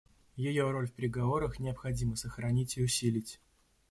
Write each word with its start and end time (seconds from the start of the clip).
Ее 0.35 0.71
роль 0.71 0.87
в 0.87 0.93
переговорах 0.93 1.59
необходимо 1.59 2.15
сохранить 2.15 2.75
и 2.75 2.81
усилить. 2.83 3.39